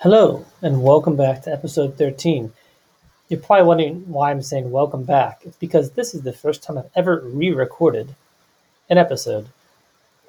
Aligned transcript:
Hello, 0.00 0.44
and 0.60 0.82
welcome 0.82 1.16
back 1.16 1.40
to 1.42 1.50
episode 1.50 1.96
13. 1.96 2.52
You're 3.30 3.40
probably 3.40 3.64
wondering 3.64 4.12
why 4.12 4.30
I'm 4.30 4.42
saying 4.42 4.70
welcome 4.70 5.04
back. 5.04 5.40
It's 5.46 5.56
because 5.56 5.92
this 5.92 6.14
is 6.14 6.20
the 6.20 6.34
first 6.34 6.62
time 6.62 6.76
I've 6.76 6.90
ever 6.94 7.22
re 7.24 7.50
recorded 7.50 8.14
an 8.90 8.98
episode. 8.98 9.48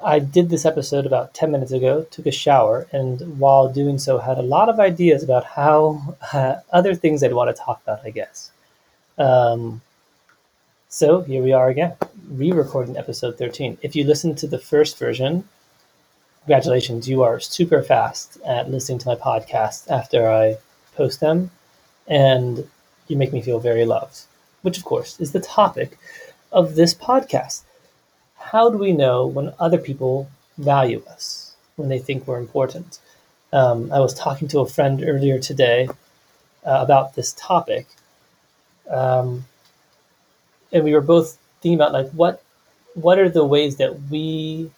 I 0.02 0.20
did 0.20 0.50
this 0.50 0.66
episode 0.66 1.06
about 1.06 1.34
10 1.34 1.52
minutes 1.52 1.74
ago, 1.74 2.04
took 2.04 2.28
a 2.28 2.32
shower, 2.32 2.88
and 2.94 3.40
while 3.40 3.68
doing 3.68 4.00
so, 4.00 4.20
had 4.20 4.38
a 4.38 4.42
lot 4.42 4.70
of 4.70 4.80
ideas 4.80 5.22
about 5.22 5.44
how 5.44 6.16
uh, 6.32 6.56
other 6.72 6.96
things 6.96 7.22
I'd 7.22 7.34
want 7.34 7.54
to 7.54 7.62
talk 7.62 7.82
about, 7.84 8.06
I 8.06 8.12
guess. 8.12 8.52
Um, 9.18 9.82
so 10.88 11.24
here 11.24 11.44
we 11.44 11.52
are 11.52 11.68
again, 11.68 11.98
re 12.30 12.54
recording 12.54 12.96
episode 12.96 13.38
13. 13.38 13.80
If 13.82 13.98
you 13.98 14.06
listen 14.06 14.34
to 14.36 14.48
the 14.48 14.60
first 14.60 14.98
version, 14.98 15.44
congratulations, 16.48 17.10
you 17.10 17.24
are 17.24 17.42
super 17.42 17.84
fast 17.84 18.38
at 18.46 18.72
listening 18.72 18.98
to 18.98 19.10
my 19.10 19.16
podcast 19.16 19.86
after 19.92 20.32
I 20.32 20.56
post 20.96 21.20
them, 21.20 21.52
and 22.08 22.66
you 23.10 23.18
make 23.18 23.34
me 23.34 23.42
feel 23.42 23.60
very 23.60 23.84
loved, 23.84 24.22
which, 24.62 24.78
of 24.78 24.86
course, 24.86 25.20
is 25.20 25.34
the 25.34 25.42
topic 25.42 25.98
of 26.54 26.76
this 26.76 26.94
podcast. 26.94 27.64
How 28.38 28.70
do 28.70 28.78
we 28.78 28.94
know 28.94 29.28
when 29.28 29.54
other 29.60 29.78
people 29.78 30.30
value 30.58 31.04
us, 31.10 31.54
when 31.76 31.90
they 31.90 32.00
think 32.00 32.26
we're 32.26 32.40
important? 32.40 33.00
Um, 33.52 33.92
I 33.92 34.00
was 34.00 34.14
talking 34.14 34.48
to 34.48 34.62
a 34.62 34.70
friend 34.70 35.04
earlier 35.06 35.40
today 35.40 35.90
uh, 36.66 36.80
about 36.80 37.16
this 37.16 37.34
topic, 37.34 37.88
um, 38.90 39.44
and 40.72 40.86
we 40.86 40.94
were 40.94 41.02
both 41.02 41.38
thinking 41.60 41.76
about 41.78 41.92
like 41.92 42.10
what 42.12 42.42
what 42.94 43.20
are 43.20 43.30
the 43.30 43.46
ways 43.46 43.76
that 43.78 44.04
we 44.10 44.72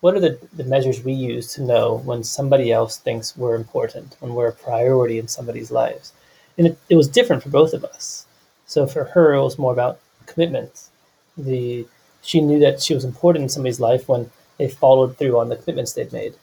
what 0.00 0.14
are 0.14 0.20
the, 0.20 0.38
the 0.52 0.64
measures 0.64 1.02
we 1.02 1.12
use 1.12 1.52
to 1.54 1.62
know 1.62 1.98
when 2.04 2.22
somebody 2.22 2.70
else 2.70 2.98
thinks 2.98 3.36
we're 3.36 3.54
important, 3.54 4.16
when 4.20 4.34
we're 4.34 4.48
a 4.48 4.52
priority 4.52 5.18
in 5.18 5.28
somebody's 5.28 5.70
lives? 5.70 6.12
And 6.58 6.68
it, 6.68 6.78
it 6.88 6.96
was 6.96 7.08
different 7.08 7.42
for 7.42 7.48
both 7.48 7.72
of 7.72 7.84
us. 7.84 8.26
So 8.66 8.86
for 8.86 9.04
her, 9.04 9.34
it 9.34 9.42
was 9.42 9.58
more 9.58 9.72
about 9.72 10.00
commitment. 10.26 10.88
The 11.36 11.86
she 12.22 12.40
knew 12.40 12.58
that 12.58 12.82
she 12.82 12.94
was 12.94 13.04
important 13.04 13.44
in 13.44 13.48
somebody's 13.48 13.80
life 13.80 14.08
when 14.08 14.30
they 14.58 14.68
followed 14.68 15.16
through 15.16 15.38
on 15.38 15.48
the 15.48 15.56
commitments 15.56 15.92
they'd 15.92 16.12
made. 16.12 16.34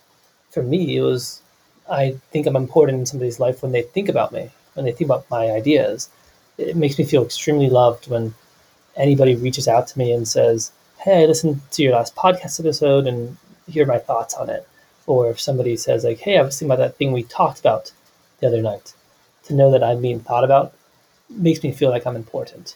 For 0.51 0.63
me, 0.63 0.97
it 0.97 1.01
was 1.01 1.41
I 1.89 2.15
think 2.31 2.47
I'm 2.47 2.55
important 2.55 2.99
in 2.99 3.05
somebody's 3.05 3.39
life 3.39 3.61
when 3.61 3.71
they 3.71 3.81
think 3.81 4.07
about 4.07 4.31
me, 4.31 4.49
when 4.73 4.85
they 4.85 4.91
think 4.93 5.09
about 5.09 5.29
my 5.29 5.51
ideas. 5.51 6.09
It 6.57 6.77
makes 6.77 6.97
me 6.97 7.05
feel 7.05 7.23
extremely 7.23 7.69
loved 7.69 8.09
when 8.09 8.33
anybody 8.95 9.35
reaches 9.35 9.67
out 9.67 9.87
to 9.87 9.97
me 9.99 10.11
and 10.13 10.27
says, 10.27 10.71
"Hey, 10.99 11.23
I 11.23 11.25
listened 11.25 11.59
to 11.71 11.83
your 11.83 11.93
last 11.93 12.15
podcast 12.15 12.59
episode 12.59 13.07
and 13.07 13.37
hear 13.69 13.85
my 13.85 13.97
thoughts 13.97 14.33
on 14.33 14.49
it. 14.49 14.67
Or 15.05 15.29
if 15.29 15.39
somebody 15.39 15.75
says 15.77 16.03
like, 16.03 16.19
"Hey, 16.19 16.37
I 16.37 16.41
was 16.41 16.57
thinking 16.57 16.73
about 16.73 16.83
that 16.83 16.97
thing 16.97 17.11
we 17.11 17.23
talked 17.23 17.59
about 17.59 17.91
the 18.39 18.47
other 18.47 18.61
night," 18.61 18.93
to 19.45 19.53
know 19.53 19.71
that 19.71 19.83
I'm 19.83 20.01
being 20.01 20.19
thought 20.19 20.43
about 20.43 20.73
makes 21.29 21.63
me 21.63 21.71
feel 21.71 21.89
like 21.89 22.05
I'm 22.05 22.15
important. 22.15 22.75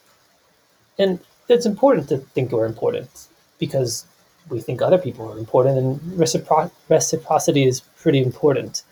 And 0.98 1.20
it's 1.48 1.66
important 1.66 2.10
to 2.10 2.18
think 2.18 2.52
we're 2.52 2.66
important 2.66 3.28
because 3.60 4.06
we 4.50 4.60
think 4.62 4.82
other 4.82 4.98
people 4.98 5.32
are 5.32 5.38
important, 5.38 5.78
and 5.78 6.00
recipro- 6.20 6.72
reciprocity 6.90 7.66
is 7.66 7.82
pretty 8.02 8.22
important. 8.22 8.84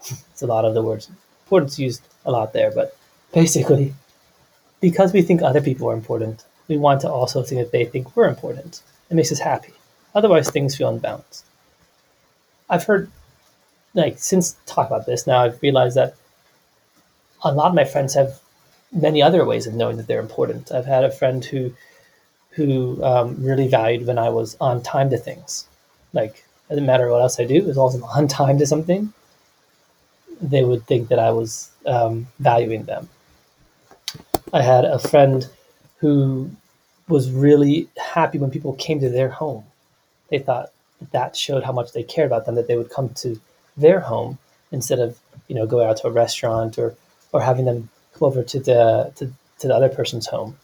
it's 0.10 0.42
a 0.42 0.46
lot 0.46 0.64
of 0.64 0.74
the 0.74 0.82
words 0.82 1.10
importance 1.46 1.78
used 1.78 2.02
a 2.24 2.32
lot 2.32 2.52
there, 2.52 2.72
but 2.72 2.96
basically, 3.32 3.94
because 4.80 5.12
we 5.12 5.22
think 5.22 5.42
other 5.42 5.60
people 5.60 5.88
are 5.88 5.94
important, 5.94 6.44
we 6.66 6.76
want 6.76 7.00
to 7.02 7.10
also 7.10 7.42
think 7.42 7.60
that 7.60 7.70
they 7.70 7.84
think 7.84 8.16
we're 8.16 8.28
important. 8.28 8.82
It 9.10 9.14
makes 9.14 9.30
us 9.30 9.38
happy. 9.38 9.72
Otherwise, 10.16 10.48
things 10.48 10.74
feel 10.74 10.88
unbalanced. 10.88 11.44
I've 12.70 12.84
heard, 12.84 13.10
like, 13.92 14.18
since 14.18 14.56
talk 14.64 14.86
about 14.86 15.04
this 15.04 15.26
now, 15.26 15.42
I've 15.42 15.60
realized 15.60 15.94
that 15.98 16.14
a 17.44 17.52
lot 17.52 17.68
of 17.68 17.74
my 17.74 17.84
friends 17.84 18.14
have 18.14 18.40
many 18.90 19.20
other 19.22 19.44
ways 19.44 19.66
of 19.66 19.74
knowing 19.74 19.98
that 19.98 20.06
they're 20.06 20.18
important. 20.18 20.72
I've 20.72 20.86
had 20.86 21.04
a 21.04 21.10
friend 21.10 21.44
who 21.44 21.72
who 22.52 23.04
um, 23.04 23.36
really 23.44 23.68
valued 23.68 24.06
when 24.06 24.18
I 24.18 24.30
was 24.30 24.56
on 24.62 24.82
time 24.82 25.10
to 25.10 25.18
things. 25.18 25.68
Like, 26.14 26.36
it 26.36 26.70
doesn't 26.70 26.86
matter 26.86 27.10
what 27.10 27.20
else 27.20 27.38
I 27.38 27.44
do, 27.44 27.68
as 27.68 27.76
long 27.76 27.90
as 27.90 27.96
I'm 27.96 28.04
on 28.16 28.26
time 28.26 28.58
to 28.58 28.66
something, 28.66 29.12
they 30.40 30.64
would 30.64 30.86
think 30.86 31.08
that 31.08 31.18
I 31.18 31.30
was 31.30 31.70
um, 31.84 32.26
valuing 32.38 32.84
them. 32.84 33.10
I 34.54 34.62
had 34.62 34.86
a 34.86 34.98
friend 34.98 35.46
who 35.98 36.50
was 37.06 37.30
really 37.30 37.90
happy 37.98 38.38
when 38.38 38.50
people 38.50 38.72
came 38.72 39.00
to 39.00 39.10
their 39.10 39.28
home 39.28 39.64
they 40.28 40.38
thought 40.38 40.70
that 41.12 41.36
showed 41.36 41.62
how 41.62 41.72
much 41.72 41.92
they 41.92 42.02
cared 42.02 42.26
about 42.26 42.46
them 42.46 42.54
that 42.54 42.68
they 42.68 42.76
would 42.76 42.90
come 42.90 43.10
to 43.10 43.40
their 43.76 44.00
home 44.00 44.38
instead 44.72 44.98
of 44.98 45.18
you 45.48 45.54
know 45.54 45.66
going 45.66 45.86
out 45.86 45.98
to 45.98 46.06
a 46.06 46.10
restaurant 46.10 46.78
or 46.78 46.94
or 47.32 47.40
having 47.40 47.64
them 47.64 47.88
come 48.14 48.26
over 48.26 48.42
to 48.42 48.60
the 48.60 49.12
to, 49.16 49.30
to 49.58 49.68
the 49.68 49.74
other 49.74 49.88
person's 49.88 50.26
home. 50.26 50.56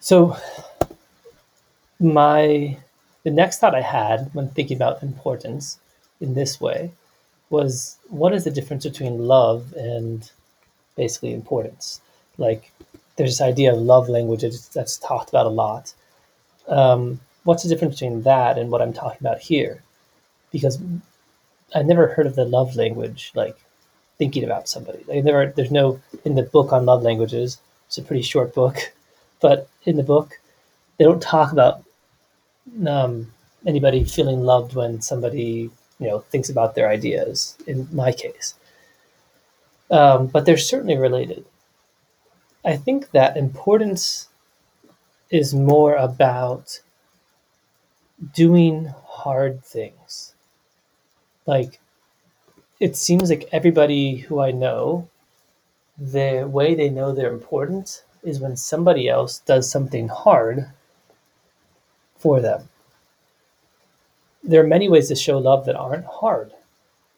So 0.00 0.36
my 2.00 2.76
the 3.24 3.30
next 3.30 3.58
thought 3.58 3.74
i 3.74 3.80
had 3.80 4.30
when 4.32 4.48
thinking 4.48 4.76
about 4.76 5.02
importance 5.02 5.78
in 6.20 6.34
this 6.34 6.60
way 6.60 6.92
was 7.50 7.96
what 8.08 8.32
is 8.32 8.44
the 8.44 8.50
difference 8.50 8.84
between 8.84 9.26
love 9.26 9.72
and 9.74 10.30
basically 10.96 11.32
importance? 11.32 12.00
Like 12.36 12.72
there's 13.16 13.30
this 13.30 13.40
idea 13.40 13.72
of 13.72 13.78
love 13.78 14.08
language 14.08 14.42
that's 14.70 14.98
talked 14.98 15.28
about 15.30 15.46
a 15.46 15.50
lot. 15.50 15.94
Um, 16.68 17.20
what's 17.48 17.62
the 17.62 17.68
difference 17.70 17.94
between 17.94 18.24
that 18.24 18.58
and 18.58 18.70
what 18.70 18.82
I'm 18.82 18.92
talking 18.92 19.26
about 19.26 19.38
here? 19.38 19.82
Because 20.52 20.78
I 21.74 21.82
never 21.82 22.08
heard 22.08 22.26
of 22.26 22.36
the 22.36 22.44
love 22.44 22.76
language, 22.76 23.32
like 23.34 23.56
thinking 24.18 24.44
about 24.44 24.68
somebody. 24.68 25.02
Like 25.08 25.24
never, 25.24 25.46
there's 25.56 25.70
no 25.70 25.98
in 26.26 26.34
the 26.34 26.42
book 26.42 26.74
on 26.74 26.84
love 26.84 27.02
languages. 27.02 27.56
It's 27.86 27.96
a 27.96 28.02
pretty 28.02 28.20
short 28.20 28.54
book, 28.54 28.92
but 29.40 29.66
in 29.84 29.96
the 29.96 30.02
book, 30.02 30.38
they 30.98 31.06
don't 31.06 31.22
talk 31.22 31.50
about 31.50 31.82
um, 32.86 33.32
anybody 33.66 34.04
feeling 34.04 34.42
loved 34.42 34.74
when 34.74 35.00
somebody 35.00 35.70
you 35.98 36.06
know 36.06 36.18
thinks 36.28 36.50
about 36.50 36.74
their 36.74 36.90
ideas. 36.90 37.56
In 37.66 37.88
my 37.90 38.12
case, 38.12 38.56
um, 39.90 40.26
but 40.26 40.44
they're 40.44 40.58
certainly 40.58 40.98
related. 40.98 41.46
I 42.62 42.76
think 42.76 43.12
that 43.12 43.38
importance 43.38 44.28
is 45.30 45.54
more 45.54 45.94
about 45.94 46.80
doing 48.34 48.92
hard 49.06 49.64
things. 49.64 50.34
Like, 51.46 51.80
it 52.80 52.96
seems 52.96 53.30
like 53.30 53.48
everybody 53.52 54.16
who 54.16 54.40
I 54.40 54.50
know, 54.50 55.08
the 55.96 56.46
way 56.48 56.74
they 56.74 56.88
know 56.88 57.12
they're 57.12 57.32
important 57.32 58.04
is 58.22 58.40
when 58.40 58.56
somebody 58.56 59.08
else 59.08 59.38
does 59.40 59.70
something 59.70 60.08
hard 60.08 60.66
for 62.16 62.40
them. 62.40 62.68
There 64.42 64.62
are 64.62 64.66
many 64.66 64.88
ways 64.88 65.08
to 65.08 65.16
show 65.16 65.38
love 65.38 65.66
that 65.66 65.76
aren't 65.76 66.06
hard. 66.06 66.52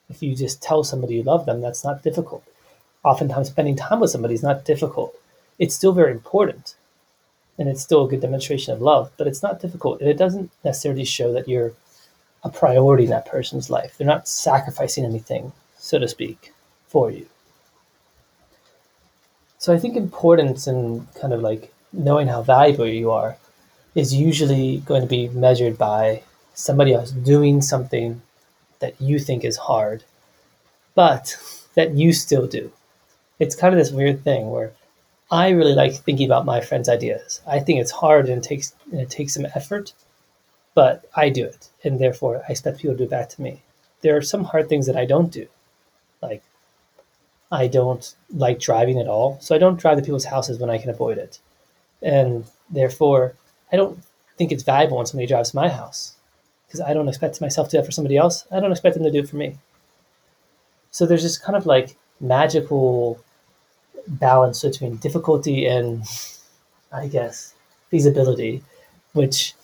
If 0.08 0.22
you 0.22 0.34
just 0.34 0.62
tell 0.62 0.82
somebody 0.82 1.16
you 1.16 1.22
love 1.22 1.46
them, 1.46 1.60
that's 1.60 1.84
not 1.84 2.02
difficult. 2.02 2.44
Oftentimes, 3.04 3.48
spending 3.48 3.76
time 3.76 4.00
with 4.00 4.10
somebody 4.10 4.34
is 4.34 4.42
not 4.42 4.64
difficult. 4.64 5.14
It's 5.58 5.74
still 5.74 5.92
very 5.92 6.12
important 6.12 6.74
and 7.60 7.68
it's 7.68 7.82
still 7.82 8.06
a 8.06 8.08
good 8.08 8.22
demonstration 8.22 8.72
of 8.72 8.80
love, 8.80 9.12
but 9.18 9.26
it's 9.26 9.42
not 9.42 9.60
difficult. 9.60 10.00
And 10.00 10.08
it 10.08 10.16
doesn't 10.16 10.50
necessarily 10.64 11.04
show 11.04 11.30
that 11.34 11.46
you're 11.46 11.74
a 12.42 12.48
priority 12.48 13.04
in 13.04 13.10
that 13.10 13.26
person's 13.26 13.68
life. 13.68 13.96
They're 13.96 14.06
not 14.06 14.26
sacrificing 14.26 15.04
anything, 15.04 15.52
so 15.76 15.98
to 15.98 16.08
speak, 16.08 16.54
for 16.88 17.10
you. 17.10 17.26
So 19.58 19.74
I 19.74 19.78
think 19.78 19.94
importance 19.94 20.66
and 20.66 21.06
kind 21.14 21.34
of 21.34 21.42
like 21.42 21.70
knowing 21.92 22.28
how 22.28 22.40
valuable 22.40 22.86
you 22.86 23.10
are 23.10 23.36
is 23.94 24.14
usually 24.14 24.78
going 24.78 25.02
to 25.02 25.06
be 25.06 25.28
measured 25.28 25.76
by 25.76 26.22
somebody 26.54 26.94
else 26.94 27.10
doing 27.10 27.60
something 27.60 28.22
that 28.78 28.98
you 28.98 29.18
think 29.18 29.44
is 29.44 29.58
hard, 29.58 30.02
but 30.94 31.36
that 31.74 31.92
you 31.94 32.14
still 32.14 32.46
do. 32.46 32.72
It's 33.38 33.54
kind 33.54 33.74
of 33.74 33.78
this 33.78 33.92
weird 33.92 34.24
thing 34.24 34.50
where 34.50 34.72
I 35.30 35.50
really 35.50 35.74
like 35.74 35.94
thinking 35.94 36.26
about 36.26 36.44
my 36.44 36.60
friends' 36.60 36.88
ideas. 36.88 37.40
I 37.46 37.60
think 37.60 37.80
it's 37.80 37.92
hard 37.92 38.28
and 38.28 38.38
it 38.38 38.48
takes 38.48 38.74
and 38.90 39.00
it 39.00 39.10
takes 39.10 39.34
some 39.34 39.46
effort, 39.54 39.92
but 40.74 41.08
I 41.14 41.28
do 41.28 41.44
it, 41.44 41.68
and 41.84 41.98
therefore 42.00 42.42
I 42.48 42.52
expect 42.52 42.78
people 42.78 42.96
to 42.96 43.04
do 43.04 43.10
back 43.10 43.28
to 43.30 43.42
me. 43.42 43.62
There 44.00 44.16
are 44.16 44.22
some 44.22 44.44
hard 44.44 44.68
things 44.68 44.86
that 44.86 44.96
I 44.96 45.04
don't 45.04 45.30
do, 45.30 45.46
like 46.20 46.42
I 47.52 47.68
don't 47.68 48.14
like 48.34 48.58
driving 48.58 48.98
at 48.98 49.08
all, 49.08 49.38
so 49.40 49.54
I 49.54 49.58
don't 49.58 49.78
drive 49.78 49.98
to 49.98 50.02
people's 50.02 50.24
houses 50.24 50.58
when 50.58 50.70
I 50.70 50.78
can 50.78 50.90
avoid 50.90 51.18
it, 51.18 51.38
and 52.02 52.44
therefore 52.68 53.34
I 53.72 53.76
don't 53.76 54.02
think 54.36 54.50
it's 54.50 54.62
valuable 54.64 54.96
when 54.96 55.06
somebody 55.06 55.26
drives 55.26 55.50
to 55.50 55.56
my 55.56 55.68
house 55.68 56.14
because 56.66 56.80
I 56.80 56.92
don't 56.94 57.08
expect 57.08 57.40
myself 57.40 57.68
to 57.68 57.72
do 57.72 57.78
that 57.78 57.86
for 57.86 57.92
somebody 57.92 58.16
else. 58.16 58.46
I 58.50 58.58
don't 58.58 58.72
expect 58.72 58.94
them 58.94 59.04
to 59.04 59.10
do 59.10 59.20
it 59.20 59.28
for 59.28 59.36
me. 59.36 59.58
So 60.92 61.04
there's 61.04 61.22
this 61.22 61.38
kind 61.38 61.56
of 61.56 61.66
like 61.66 61.96
magical 62.20 63.22
balance 64.06 64.62
between 64.62 64.96
difficulty 64.96 65.66
and 65.66 66.04
I 66.92 67.06
guess 67.06 67.54
feasibility, 67.90 68.62
which 69.12 69.54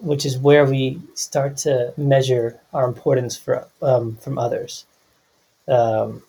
which 0.00 0.26
is 0.26 0.36
where 0.38 0.64
we 0.64 1.00
start 1.14 1.56
to 1.56 1.94
measure 1.96 2.60
our 2.72 2.86
importance 2.86 3.36
for 3.36 3.66
um, 3.82 4.16
from 4.16 4.38
others. 4.38 4.84
Um, 5.68 6.22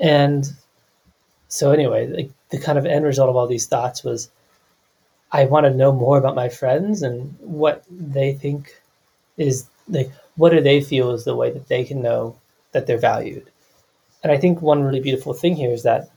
and 0.00 0.52
so 1.48 1.72
anyway, 1.72 2.06
the, 2.06 2.30
the 2.50 2.58
kind 2.62 2.78
of 2.78 2.86
end 2.86 3.04
result 3.04 3.30
of 3.30 3.36
all 3.36 3.46
these 3.46 3.66
thoughts 3.66 4.04
was 4.04 4.30
I 5.32 5.46
want 5.46 5.64
to 5.64 5.74
know 5.74 5.92
more 5.92 6.18
about 6.18 6.34
my 6.34 6.48
friends 6.48 7.02
and 7.02 7.34
what 7.40 7.84
they 7.90 8.34
think 8.34 8.80
is 9.36 9.66
like 9.88 10.10
what 10.36 10.50
do 10.50 10.60
they 10.60 10.80
feel 10.80 11.10
is 11.12 11.24
the 11.24 11.34
way 11.36 11.50
that 11.50 11.68
they 11.68 11.84
can 11.84 12.02
know 12.02 12.36
that 12.72 12.86
they're 12.86 12.98
valued. 12.98 13.50
And 14.26 14.32
I 14.32 14.38
think 14.38 14.60
one 14.60 14.82
really 14.82 14.98
beautiful 14.98 15.34
thing 15.34 15.54
here 15.54 15.70
is 15.70 15.84
that 15.84 16.10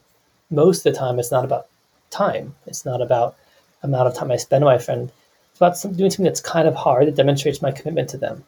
most 0.50 0.84
of 0.84 0.92
the 0.92 0.98
time 0.98 1.20
it's 1.20 1.30
not 1.30 1.46
about 1.46 1.68
time. 2.10 2.56
It's 2.66 2.84
not 2.84 3.04
about 3.04 3.38
amount 3.84 4.08
of 4.08 4.16
time 4.16 4.32
I 4.32 4.38
spend 4.38 4.66
with 4.66 4.74
my 4.74 4.80
friend. 4.80 5.12
It's 5.52 5.60
about 5.60 5.78
some, 5.78 5.94
doing 5.94 6.10
something 6.10 6.26
that's 6.26 6.42
kind 6.42 6.68
of 6.68 6.74
hard 6.74 7.06
that 7.06 7.16
demonstrates 7.16 7.62
my 7.62 7.72
commitment 7.72 8.10
to 8.10 8.18
them. 8.18 8.44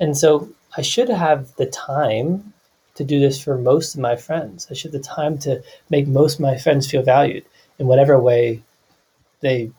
And 0.00 0.16
so 0.16 0.48
I 0.74 0.80
should 0.80 1.10
have 1.10 1.54
the 1.56 1.66
time 1.66 2.54
to 2.94 3.04
do 3.04 3.20
this 3.20 3.38
for 3.38 3.58
most 3.58 3.94
of 3.94 4.00
my 4.00 4.16
friends. 4.16 4.66
I 4.70 4.72
should 4.72 4.94
have 4.94 5.02
the 5.02 5.06
time 5.06 5.36
to 5.40 5.62
make 5.90 6.08
most 6.08 6.36
of 6.36 6.40
my 6.40 6.56
friends 6.56 6.90
feel 6.90 7.02
valued 7.02 7.44
in 7.78 7.86
whatever 7.86 8.18
way 8.18 8.62
they 9.40 9.70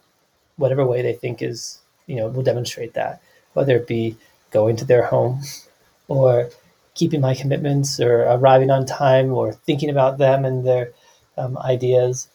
whatever 0.57 0.85
way 0.85 1.01
they 1.01 1.13
think 1.13 1.41
is, 1.41 1.79
you 2.05 2.17
know, 2.17 2.27
will 2.27 2.43
demonstrate 2.43 2.93
that. 2.93 3.23
Whether 3.53 3.75
it 3.77 3.87
be 3.87 4.17
going 4.51 4.75
to 4.75 4.85
their 4.85 5.07
home 5.07 5.41
or 6.07 6.51
keeping 6.95 7.21
my 7.21 7.33
commitments 7.33 7.99
or 7.99 8.23
arriving 8.23 8.69
on 8.69 8.85
time 8.85 9.33
or 9.33 9.53
thinking 9.53 9.89
about 9.89 10.17
them 10.17 10.45
and 10.45 10.65
their 10.65 10.91
um, 11.37 11.57
ideas 11.59 12.27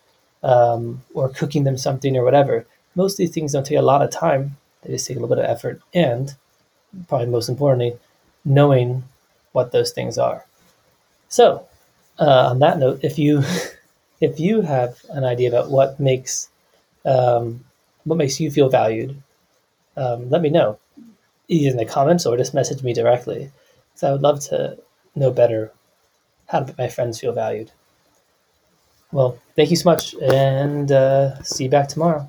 um, 0.43 1.03
or 1.15 1.29
cooking 1.29 1.65
them 1.65 1.79
something 1.79 2.17
or 2.17 2.25
whatever. 2.25 2.67
Most 2.95 3.15
of 3.15 3.19
these 3.19 3.31
things 3.31 3.53
don't 3.53 3.65
take 3.65 3.79
a 3.79 3.83
lot 3.83 4.03
of 4.03 4.11
time. 4.11 4.57
They 4.83 4.93
just 4.93 5.07
take 5.07 5.17
a 5.17 5.21
little 5.21 5.35
bit 5.35 5.45
of 5.45 5.51
effort 5.51 5.81
and 5.95 6.35
probably 7.07 7.29
most 7.29 7.49
importantly, 7.49 7.97
knowing 8.45 9.05
what 9.53 9.73
those 9.73 9.93
things 9.93 10.19
are. 10.19 10.45
So, 11.29 11.67
uh, 12.19 12.49
on 12.51 12.59
that 12.61 12.79
note, 12.79 13.01
if 13.03 13.19
you 13.19 13.43
if 14.21 14.41
you 14.41 14.63
have 14.63 14.99
an 15.11 15.25
idea 15.25 15.49
about 15.49 15.71
what 15.71 16.01
makes 16.01 16.49
um, 17.05 17.65
what 18.05 18.17
makes 18.17 18.41
you 18.41 18.51
feel 18.51 18.69
valued, 18.69 19.23
um, 19.97 20.31
let 20.31 20.43
me 20.43 20.51
know 20.51 20.79
either 21.49 21.71
in 21.71 21.77
the 21.77 21.85
comments 21.85 22.27
or 22.27 22.37
just 22.37 22.55
message 22.55 22.83
me 22.83 22.93
directly. 22.93 23.51
Because 23.99 24.09
I 24.09 24.13
would 24.13 24.23
love 24.23 24.41
to 24.51 24.79
know 25.17 25.33
better 25.33 25.73
how 26.49 26.61
to 26.61 26.67
make 26.67 26.79
my 26.79 26.89
friends 26.89 27.21
feel 27.21 27.33
valued. 27.33 27.73
Well, 29.13 29.39
thank 29.57 29.71
you 29.71 29.77
so 29.77 29.91
much, 29.91 30.15
and 30.15 30.91
uh, 30.93 31.43
see 31.43 31.65
you 31.65 31.71
back 31.71 31.89
tomorrow. 31.89 32.29